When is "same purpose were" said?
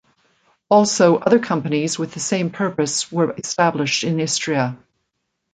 2.19-3.35